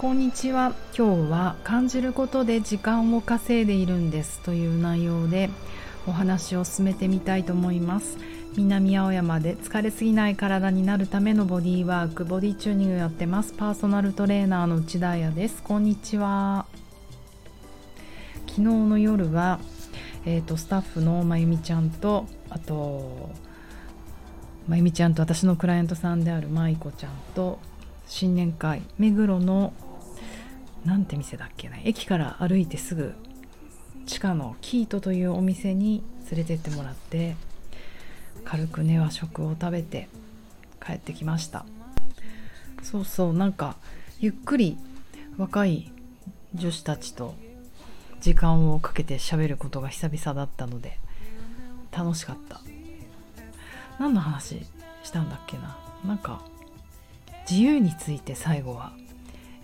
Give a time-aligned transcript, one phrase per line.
[0.00, 0.72] こんにちは。
[0.96, 5.50] 今日は感じることで時間を稼いでいるんですという内容で
[6.06, 8.16] お話を進めてみたいと思います。
[8.56, 13.52] 南青山で疲れすぎない体になるためのボディワークボディチューニングやってます。
[13.52, 15.62] パーソナルトレーナーの内田彩です。
[15.62, 16.64] こんにちは。
[18.48, 19.60] 昨日の夜は、
[20.24, 23.28] えーと、スタッフのまゆみちゃんとあと
[24.66, 27.58] まゆみちゃんと私のクライアントさんであるまいこちゃんと
[28.06, 29.74] 新年会目黒の
[30.84, 31.76] なんて店だっけな。
[31.84, 33.14] 駅から歩いてすぐ
[34.06, 37.36] 地下のキートというお店に連れてってもらって
[38.44, 40.08] 軽くね和食を食べて
[40.84, 41.64] 帰ってきました。
[42.82, 43.76] そうそうなんか
[44.18, 44.78] ゆっくり
[45.36, 45.92] 若い
[46.54, 47.34] 女子たちと
[48.20, 50.98] 時間をかけて喋ることが久々だったので
[51.92, 52.60] 楽しかった。
[53.98, 54.62] 何の話
[55.02, 55.78] したんだっけな。
[56.06, 56.42] なんか
[57.48, 58.92] 自由について最後は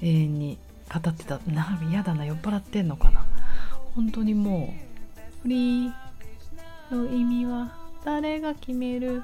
[0.03, 0.59] 永遠に
[0.93, 1.39] 語ってた。
[1.47, 3.27] な嫌だな酔っ払ってんのかな。
[3.95, 5.93] 本当にもうフリー
[6.91, 9.23] の意味は誰が決める。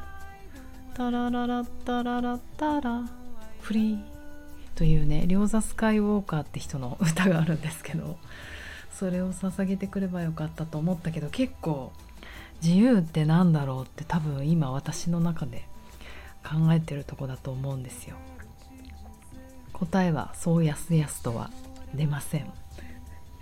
[0.94, 3.02] タラララッタララタラ。
[3.60, 4.02] フリー
[4.74, 8.18] というね両座スカイウォーカーって人の歌があるんですけど
[8.92, 11.92] それを捧げてくればよかったと思ったけど結構
[12.62, 15.64] 自由って何だろうって多分今私の中で
[16.42, 18.16] 考えてるとこだと思うんですよ。
[19.72, 21.50] 答えはそうやすやすとは
[21.94, 22.52] 出ません。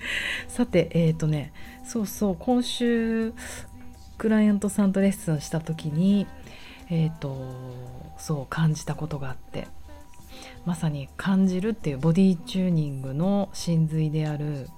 [0.48, 1.52] さてえっ、ー、とね
[1.84, 3.34] そうそう今週
[4.18, 6.26] クライアントさんとレッスンした時に
[6.88, 7.36] えっ、ー、と
[8.18, 9.68] そう感じたことがあって
[10.64, 14.68] まさに感じるっていうボディチューニングの真髄である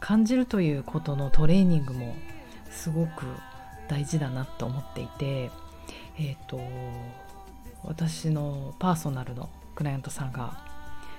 [0.00, 2.14] 感じるということのトレーニングも
[2.70, 3.26] すごく
[3.88, 5.50] 大事だなと思っていて
[6.18, 6.60] えっ、ー、と
[7.84, 10.58] 私のパーソナルのクライアントさんが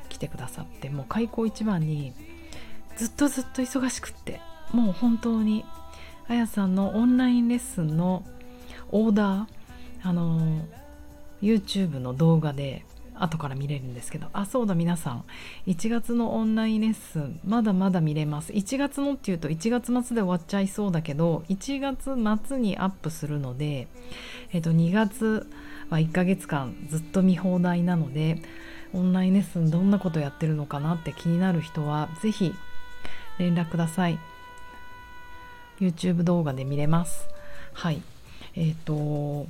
[0.10, 2.14] 来てくださってもう開口一番に
[2.98, 4.40] ずっとずっと忙しくって
[4.72, 5.66] もう本当に
[6.28, 8.24] あやさんのオンラインレッスンの
[8.92, 9.48] オーダー
[10.04, 10.66] あの
[11.42, 15.24] YouTube の動画で後から見れるんですけどあそうだ皆さん
[15.68, 18.52] 1月のオンラインレッスンまだまだ見れます。
[18.54, 22.16] 1月のっていうと1月末で終わっちゃいそうだけど1月
[22.48, 23.88] 末にアップするので、
[24.52, 25.48] えっと、2月
[25.94, 28.42] は1ヶ月間ずっと見放題なので
[28.94, 32.54] オンラインレッスンどんなことやってるのかなって気になる人は是非
[33.40, 34.20] 連絡ください。
[35.80, 37.28] YouTube 動画で見れます。
[37.74, 38.02] はい。
[38.56, 39.48] えっ、ー、と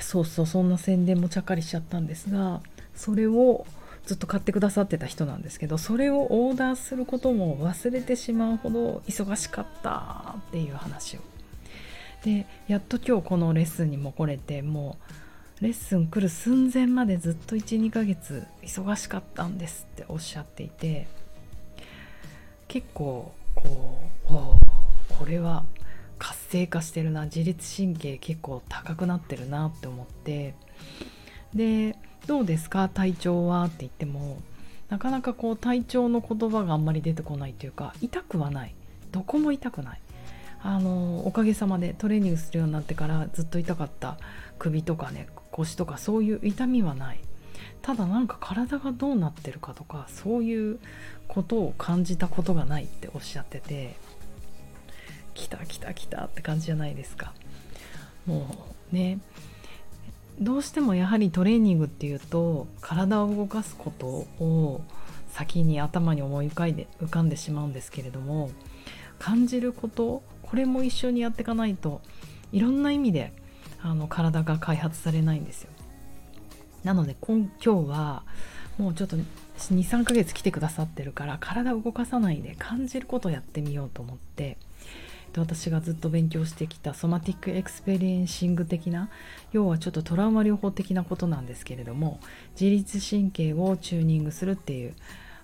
[0.00, 2.60] そうそうそんな宣伝もちゃっかりしちゃったんですが
[2.94, 3.66] それを
[4.04, 11.20] ずっと買ってくださってた人なんですけどそれをオーダーすることも忘れてしまうほど忙しかったっていう話を
[12.24, 14.96] でやっと今日このレッスンにも来れても
[15.60, 21.08] うレッスン来る寸前までずっと12ヶ月忙しかったんですっておっしゃっていて
[22.66, 24.58] 結構こうお
[25.18, 25.64] これは
[26.18, 30.54] 活性化してるな自律神経結構高くなってるなって思って
[31.54, 31.96] で
[32.26, 32.88] どうですか？
[32.88, 34.42] 体調はって言っても
[34.90, 38.74] なかなかこう体調の言葉があんまり出てこないというか痛くはない。
[39.12, 40.00] どこも痛くない。
[40.62, 44.18] あのおかげさまでトレーニングするようになってからずっと痛かった
[44.58, 47.20] 首とかね腰とかそういう痛みはない
[47.82, 50.78] ただなんか体がどうなってるかとかそういう
[51.28, 53.96] ことを感じたことがないっておっしゃってて
[55.34, 57.32] 来た来た来たって感じじゃないですか
[58.26, 58.46] も
[58.92, 59.20] うね
[60.40, 64.82] どうしてもやはりトレーニングっていうと体を動かすことを
[65.30, 68.50] 先に頭に思い浮かいで浮かんでしまうんですけれども
[69.18, 72.00] 感じることこれも一緒にやっていかないと
[72.52, 73.32] いろんな意味で
[73.82, 75.70] あの体が開発されないんですよ。
[76.84, 78.22] なので今今日は
[78.78, 79.16] もうちょっと
[79.58, 84.56] 23ヶ月来てくださってるから体を動かさないで感じることをやってみようと思って
[85.36, 89.10] 私がずっと勉強してきた Somatic Experiencing 的な
[89.52, 92.20] 要はちょっとトラウマ療法的なことなんですけれども
[92.58, 94.94] 自律神経をチューニングするっていう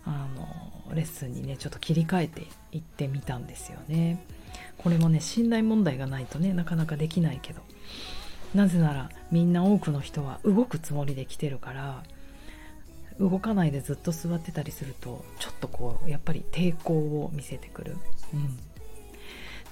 [0.07, 0.27] あ
[0.89, 4.25] のレッスンにねちょっと切り替えていってみたんですよね。
[4.79, 7.63] これもね信頼問題がないとねなかなかできないけど
[8.55, 12.03] なぜならみんな多くの人は動くつもりで来てるから
[13.19, 17.97] 動かないでずっと座ってたりするとちょっとこうやっぱり抵抗を見せてくる。
[18.33, 18.59] うん、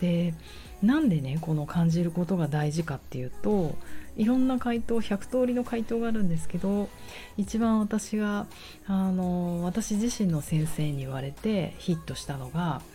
[0.01, 0.35] で
[0.83, 3.77] なんでねこの感じることが大事かっていうと
[4.17, 6.89] いろんな回答100通りの回答があるんですけど
[7.37, 8.47] 一番私が
[8.87, 12.83] あの私自身の先生に言われてヒットしたのが「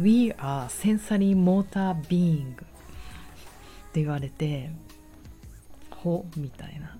[0.00, 2.56] We are sensory motor being」っ
[3.92, 4.70] て言われて
[5.90, 6.96] 「ほ」みたいな。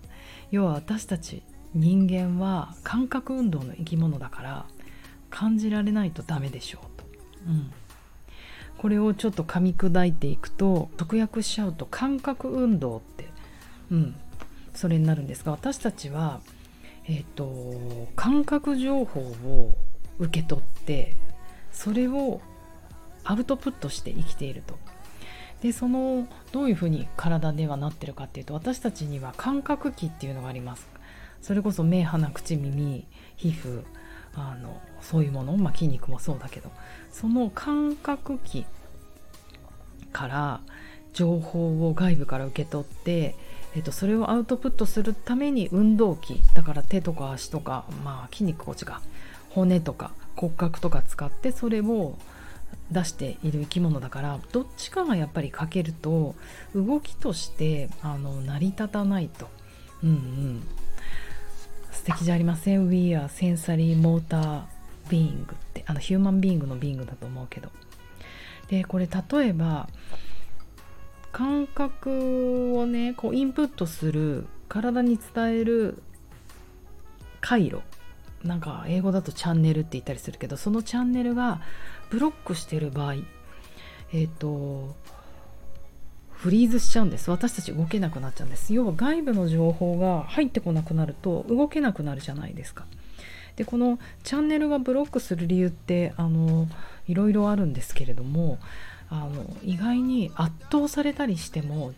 [0.51, 1.43] 要は私たち
[1.75, 4.67] 人間は感覚運動の生き物だから
[5.31, 7.05] 感じられないとダメでしょうと、
[7.47, 7.73] うん、
[8.79, 13.29] これをちょっと噛み砕いていくと直訳しちゃうと感覚運動って、
[13.93, 14.17] うん、
[14.75, 16.41] それになるんですが私たちは、
[17.07, 19.77] えーと、感覚情報を
[20.19, 21.15] 受け取って
[21.71, 22.41] それを
[23.31, 24.79] アウトプットして生きていると。
[25.63, 30.89] でそのどういうふうに体ではなってるかっていうと私たちには感覚器っていうのがあります
[31.43, 33.07] それこそ目鼻口耳
[33.37, 33.85] 皮膚
[34.35, 36.71] あのそういうもの、まあ、筋肉もそうだけど
[37.11, 38.65] その感覚器
[40.13, 40.61] から
[41.13, 43.35] 情報を外部から受け取って、
[43.75, 49.01] えっと、それをアウトプットするために運動器だから手とか足とか、まあ、筋肉こっちが
[49.51, 52.17] 骨とか骨格とか使ってそれを
[52.91, 56.35] 出している生き物だからどっちかがやっぱり欠けると
[56.75, 59.49] 動きとしてあの成り立たないと。
[60.03, 60.63] うんうん。
[61.93, 62.89] 素敵じゃありません。
[62.89, 64.63] We are sensory motor
[65.09, 67.71] being ってあのヒューマンビーングのビングだと思うけど。
[68.69, 69.89] でこれ例えば
[71.33, 76.03] 感覚をねこうインプットする体に伝える
[77.41, 77.81] 回路。
[78.43, 81.61] なんか英語だとチャンネルって言ったりするけどそのチャンネルが
[82.11, 84.95] ブロックしてる場合えっ、ー、と
[86.33, 87.31] フリーズしちゃうんです。
[87.31, 88.73] 私たち動けなくなっちゃうんです。
[88.73, 92.87] 要は外部の情報が入ってこなくなると動けなくなるじゃないですか。
[93.57, 96.67] でこのチャンネルがブロックする理由ってあの
[97.07, 98.59] いろいろあるんですけれども
[99.11, 101.93] あの意外に圧倒されたりしても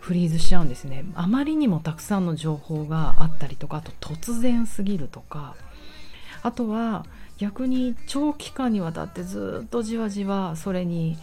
[0.00, 1.04] フリーズしちゃうんですね。
[1.14, 5.54] あまりにもたくさんの情報があったりとかあと突然すぎるとか
[6.42, 7.06] あとは
[7.38, 11.16] 逆に長期間にわたってずっとじわじわそれに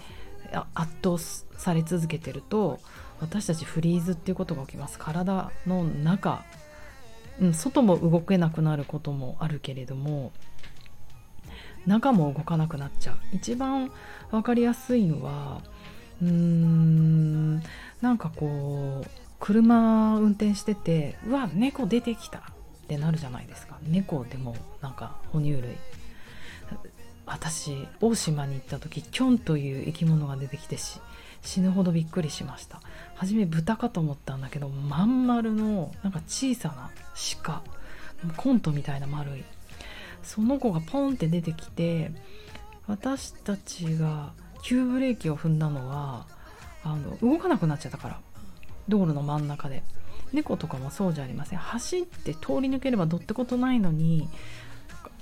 [0.74, 1.18] 圧倒
[1.58, 2.80] され続けてると
[3.20, 4.98] 私たちフリーズっていうことが起きます。
[4.98, 6.44] 体の中、
[7.40, 10.32] うん、外も動けなくなることもあるけれども
[11.86, 13.18] 中も動かなくなっちゃう。
[13.34, 13.92] 一番
[14.32, 15.62] 分かりやすいのは
[16.22, 17.60] うーん
[18.02, 19.10] なんかこう
[19.40, 22.42] 車運転しててうわ猫出てきたっ
[22.88, 23.78] てなるじゃないですか。
[23.84, 25.76] 猫でもなんか哺乳類。
[27.26, 31.00] 私大島に行った時キョンという生き物が出てきてし
[31.42, 32.82] 死ぬほどびっくりしました。
[33.16, 36.90] 初め豚かと思ったんだけどまん丸のなんか小さな
[37.44, 37.62] 鹿
[38.36, 39.44] コントみたいな丸い。
[40.24, 42.12] その子がポンって出てきて
[42.88, 44.34] 私たちが
[44.64, 46.26] 急ブレーキを踏んだのは
[46.84, 48.20] あの動かなくなっちゃったから。
[48.88, 49.84] 道路の真ん中で。
[50.34, 51.60] 猫とかもそうじゃありません。
[51.60, 54.28] 走って通り抜ければどってことないのに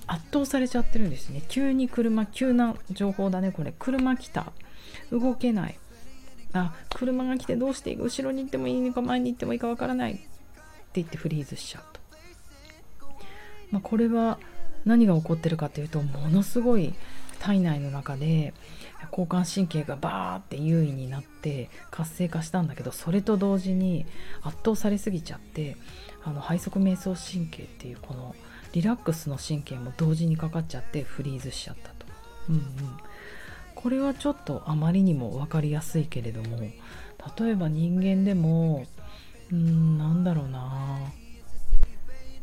[0.08, 1.42] 圧倒されちゃってるんですね。
[1.48, 3.74] 急に車急な情報だねこれ。
[3.78, 4.52] 車来た。
[5.12, 5.80] 動けない。
[6.54, 7.96] あ車が来てどうしていい？
[7.98, 10.14] 後ろに行ってもいいのか前に行ってもいいかわからない。
[10.14, 12.00] って言ってフリーズしちゃうと、
[13.72, 14.38] まあ、これは
[14.86, 16.94] 何が起こってるかというとものすごい
[17.40, 18.54] 体内の中で
[19.10, 24.06] 交感神経がバーって優位になって活性化したんだけどそれと同時に
[24.44, 25.78] 圧倒されすぎちゃって
[26.24, 28.36] あの背側瞑想神経っていうこの
[28.74, 32.06] リラックスの神経も同時にかかっちゃってフリーズしちゃったと。
[32.50, 32.64] うんうん、
[33.76, 38.86] これはちょっとあまりにも分かりやすいけれども例えば人間でも
[39.52, 40.98] うんなんだろうな。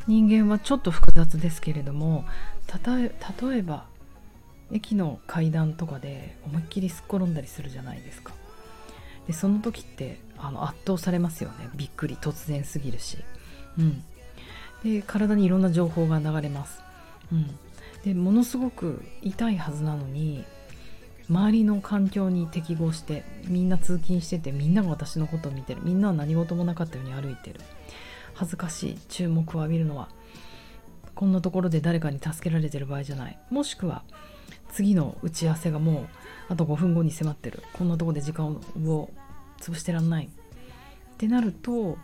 [0.06, 2.24] 人間はちょっと複雑ですけれども
[2.84, 3.84] 例えば
[4.72, 8.32] 駅の階段とかで思いっきりすっ転んだりするじゃないですか。
[9.26, 11.68] でその時ってあの圧倒されますよね。
[11.74, 12.16] びっくり。
[12.16, 13.18] 突然すぎるし、
[13.78, 14.04] うん、
[14.84, 16.82] で体にいろんな情報が流れます、
[17.32, 17.58] うん、
[18.04, 20.44] でものすごく痛いはずなのに
[21.30, 25.80] 周りの環境に適合してみんな通勤しててみんなが私のことを見てる。
[25.84, 27.60] みんなは何事もなかったように歩いてる。
[28.34, 28.98] 恥ずかしい。
[29.08, 30.08] 注目を浴びるのは
[31.14, 33.38] こんなところで誰かに助けられてる場合じゃない。
[33.48, 34.02] もしくは
[34.72, 36.08] 次の打ち合わせがもう
[36.48, 37.62] あと5分後に迫ってる。
[37.74, 39.10] こんなとこで時間を
[39.60, 40.26] 潰してらんない。
[40.26, 40.28] っ
[41.16, 41.96] てなると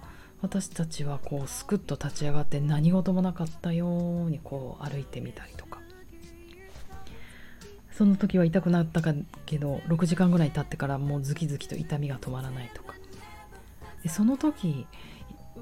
[0.42, 3.86] 私たちはこうスクッと立ち上がって何事もなかったよ
[4.26, 5.80] うにこう歩いてみたりとか。
[7.92, 9.00] その時は痛くなった
[9.46, 12.94] けど6時間ぐらい経ってからもうズキズキと痛みが止まらないとか。
[14.02, 14.86] でその時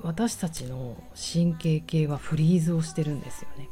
[0.03, 3.69] 私たちの神経系はフリーズをしてるんですよね。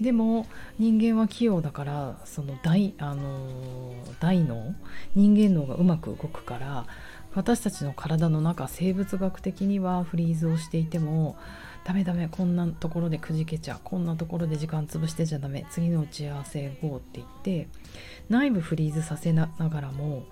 [0.00, 0.46] でも
[0.78, 4.74] 人間は器用だからその大あの大脳
[5.14, 6.86] 人間脳がうまく動くから
[7.36, 11.36] 私たちの体の中生物学的にはフリーズをしていても
[11.84, 17.68] ダメダメこんなところでくじけちゃこんなところで時間潰してちゃダメ次の打ち合わせ GO って言って
[18.30, 20.24] 内部フリーズさせながらも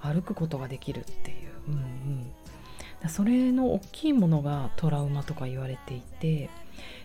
[0.00, 1.74] 歩くことができるっていう、うん
[3.02, 6.48] うん、それの大きいものがトラウマとか言われていて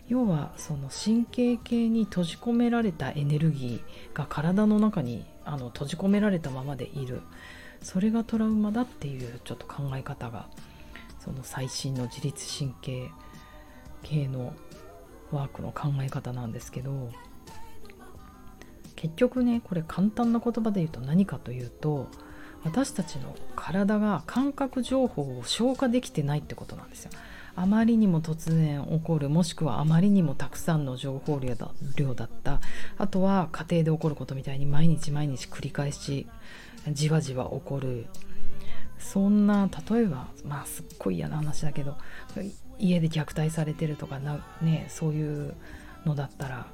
[0.07, 7.21] 要はその神経系に閉じ込められたエネルギーが体の中にあの閉じ込められたままでいる。
[7.81, 10.47] それがトラウマだっていうちょっと考え方が
[11.19, 13.09] その最新の自律神経
[14.03, 14.53] 系の
[15.31, 17.11] ワークの考え方なんですけど
[18.95, 22.07] 結局ねこれ簡単な言葉で言うと何かというと
[22.63, 27.11] 私たちの体が感覚情報を消化できてないってことなんですよ。
[27.55, 32.61] あまりにも突然起こるもしくはあまりにもたくさんの情報量だ量だった
[32.97, 36.27] あとは家庭で起こることみたいに毎日毎日繰り返し
[36.89, 38.07] じわじわ起こる
[39.00, 41.97] そんな例えばまあすっごい嫌な話だけど
[42.79, 45.55] 家で虐待されてるとかな、ね、そういう
[46.05, 46.67] のだったら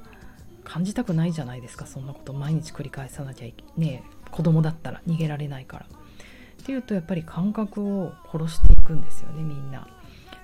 [0.64, 5.86] 感じたくないじゃないですかそんなこと毎日繰り返さなきゃいけね子供だったら逃げられないから。
[5.86, 9.86] っていうとやっぱり感覚を殺していくんですよねみんな。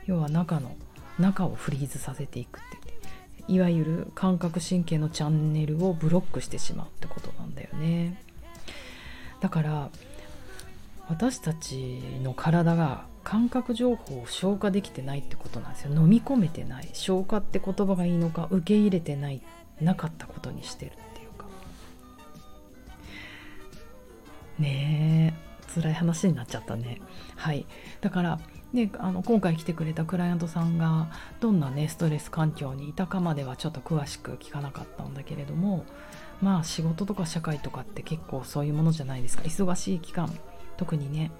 [0.06, 0.74] 要は中の
[1.18, 8.23] 中をフリーズさせていくって言っていわゆる感覚神経のチャンネルをブロックしてしまうってことなんだよね。
[9.44, 9.90] だから
[11.06, 15.94] 私たちの体が感覚情報を消化できてないってことなんですよ。
[15.94, 16.88] 飲み込めてない。
[16.94, 19.42] 消化って言葉がいいのか受け入れてない
[19.82, 21.44] なかったことにしてるっていうか。
[24.58, 25.34] ね
[25.68, 25.78] え。
[25.78, 27.02] 辛い話になっちゃったね。
[27.36, 27.66] はい。
[28.00, 28.40] だから
[28.72, 31.10] ね、あの今回来てくれたクライアントさんが
[31.40, 35.84] どんなねストレス環境にいたかまではちょっと詳しく聞かなかったんだけれども
[36.42, 39.42] まあ仕事とか社会とかって結構そういうものじゃないですか。
[39.44, 40.30] 忙しい期間
[40.76, 41.30] 特にね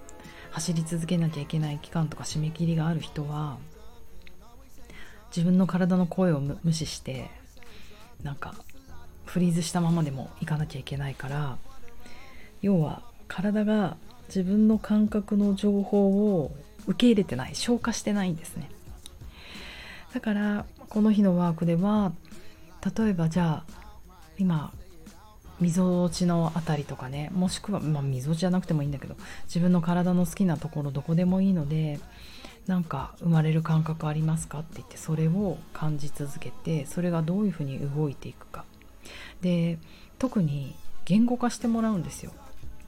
[0.50, 3.58] 走り続けなきゃいけない期間とか締め切りがある人は
[5.34, 7.28] 自分の体の声を無視して
[8.22, 8.54] なんか
[9.26, 11.58] フリーズしたままでもいかなきゃいけないから
[12.62, 13.96] 要は体が
[14.28, 16.54] 自分の感覚の情報を
[16.86, 18.70] 受け入れてない消化してないんですね。
[20.12, 22.12] だからこの日のワークでは
[22.96, 23.74] 例えばじゃあ
[24.38, 24.72] 今
[25.61, 32.00] みぞおちの辺りとかねもしくはまあみぞおちじゃなくてもいいんだけど自分の体の好きなところどこでもいいので
[32.66, 38.64] なんか生まれる感覚ありますかって言ってそれを感じ続けてそれがどういうふうに動いていくか。
[39.42, 39.78] で
[40.18, 42.32] 特に言語化してもらうんですよ。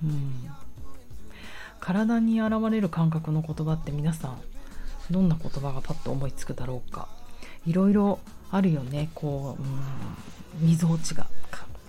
[0.02, 0.49] うん、
[1.80, 4.40] 体に現れる感覚の言葉って皆さん
[5.11, 7.08] どんな言葉がパッと思いつくだろうか。
[7.66, 8.18] いろいろ
[8.50, 9.11] あるよね。
[9.14, 11.26] こう、うん、みぞおちが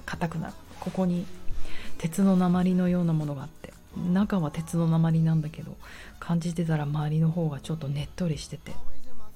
[0.06, 0.54] 硬くなる。
[0.80, 1.26] ここに
[1.98, 5.76] 鉄の鉛のようなものがあって中は鉄の鉛なんだけど
[6.20, 8.74] 感じてたら周りの方がちょっとねっとりしてて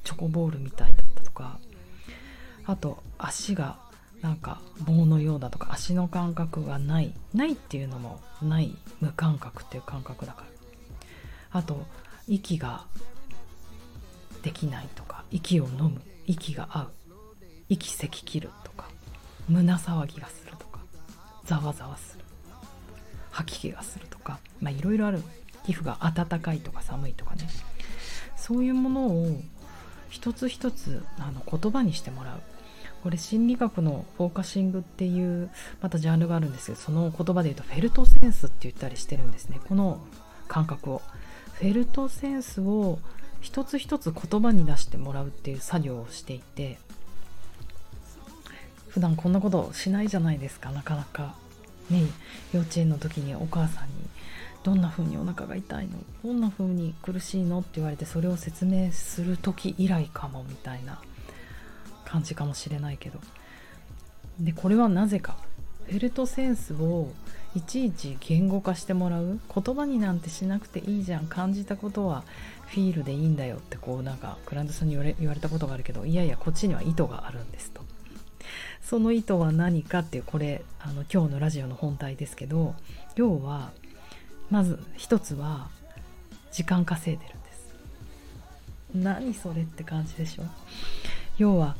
[0.04, 1.60] チョコボールみたいだったとか
[2.66, 3.78] あと足が
[4.22, 10.52] なんか棒のようだとか足の感覚がないないっていうのもない無感覚っていう感覚だから。
[11.54, 11.86] あと
[12.28, 12.86] 息が
[14.42, 16.92] できないとか息を飲む息が合う
[17.70, 18.88] 息咳切るとか
[19.50, 20.41] 胸騒ぎがする。
[21.46, 22.24] ざわざわする。
[23.32, 25.24] 吐き気がするとかいろいろある。
[25.64, 27.48] 皮膚が温かいとか寒いとかね。
[28.36, 29.42] そういうものを
[30.10, 32.42] 一つ一つあの言葉にしてもらう。
[33.04, 35.50] これ心理学のフォーカシングっていう
[35.82, 39.60] またジャンルがあるんですけどその言葉で言うとフェルトセンスって言ったりしてるんですね。
[39.68, 40.02] この
[40.48, 41.02] 感覚を。
[41.54, 43.00] フェルトセンスを
[43.40, 46.80] 一つ一つ言葉に出してもらうっていう作業をしていて
[48.92, 50.70] 普段こんなことしないじゃないですか。
[50.72, 51.36] なかなか。
[51.90, 52.04] ね
[52.54, 53.94] 幼稚園の時にお母さんに
[54.64, 55.92] どんな風にお腹が痛いの？
[56.24, 61.02] どんな風に苦しいのって言われてそれを説明する時以来かもみたいな
[62.06, 63.20] 感じかもしれないけど。
[64.40, 65.36] でこれはなぜか？
[65.88, 67.10] フェルトセンスを
[67.54, 72.24] いちいち言語化してもらう言葉になんてしなくていいじゃん感じたことは
[72.68, 77.82] フィールでいいんだよってこうなんかクラントさんに言われ言われたことがあるけどいやいやこっちには意図があるんですと。
[78.84, 82.76] その意図は何かっていうこれあの今日のラジオの本体ですけど
[83.16, 83.72] 要は
[84.50, 85.70] まず一つは
[86.52, 87.74] 時間稼いでるんです。
[88.94, 90.44] 何それって感じでしょ？
[91.38, 91.76] 要は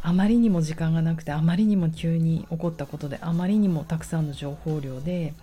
[0.00, 5.34] あまりにも時間がなくてあまりにも急に起こったことであまりにもたくさんの情報量で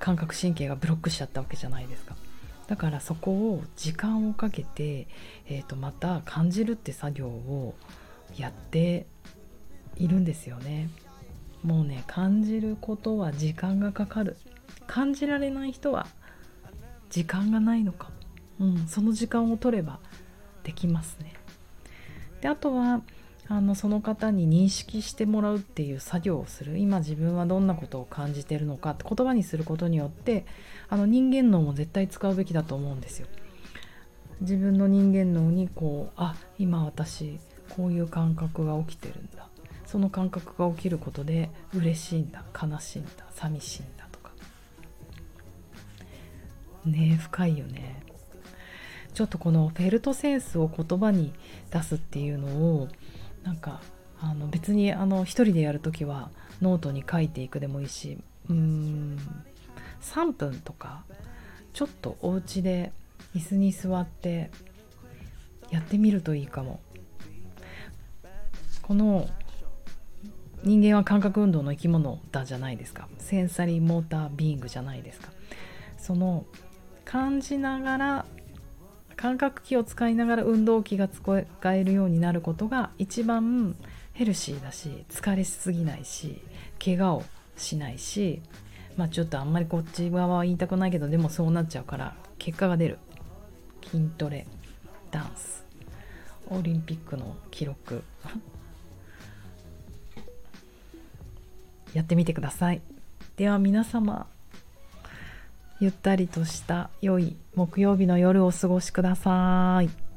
[0.00, 2.16] 感覚神経がブロックしちゃったわけじゃないですか。
[2.66, 5.06] だからそこを時間をかけて、
[5.48, 7.74] えー、とまた感じるって作業を
[8.36, 9.06] やって
[10.00, 10.90] いるんですよね。
[11.62, 14.36] もうね感じることは時間がかかる。
[14.86, 16.06] 感じられない人は
[17.10, 18.10] 時間がないのか、
[18.58, 20.00] うん、その時間を取れば
[20.64, 21.34] できますね。
[22.40, 23.02] であとは
[23.48, 26.78] あのその方に認識してもらうっていう作業をする。
[26.78, 30.46] 今自分はどんなことを感じてるのかって言葉にすることによって
[30.88, 33.26] あの人間脳も絶対使うべきだと思うんですよ。
[34.40, 37.38] 自分の人間脳にこうあ今私
[37.76, 39.48] こういう感覚が起きてるんだ。
[39.90, 44.30] その感覚が起きることで嬉しいんだ悲しいんだ寂しいんだとか。
[46.84, 48.00] ね深いよね。
[49.12, 51.32] ちょっとこのフェルトセンスを言葉に
[51.72, 52.88] 出すっていうのを
[53.42, 53.80] なんか
[54.20, 56.30] あの別にあの一人でやる時は
[56.62, 58.16] ノートに書いていくでもいいし
[58.48, 59.18] うーん
[60.02, 61.02] 3分とか
[61.72, 62.92] ちょっとお家で
[63.34, 64.52] 椅子に座って
[65.70, 66.78] やってみるといいかも。
[68.82, 69.28] この
[70.62, 73.08] 人間は感覚運動の生き物だじゃないですか。
[73.18, 75.30] センサリーモータービーングじゃないですか。
[75.96, 76.44] その
[77.04, 78.26] 感じながら
[79.16, 83.76] 感覚器を使いながら運動器が使えるようになることが一番
[84.14, 86.40] ヘルシーだし疲れしすぎないし
[86.82, 87.24] 怪我を
[87.56, 88.40] しないし
[88.96, 92.98] まあちょっとあんまりこっち側は言いたくないけどでもそうなっちゃうから結果が出る。
[93.90, 94.46] 筋トレ
[95.10, 95.64] ダンス。
[96.48, 98.02] オリンピックの記録。
[101.94, 102.80] やってみてください
[103.36, 104.26] では皆様
[105.80, 110.09] ゆったりとした良い木曜日の夜をお過ごしください。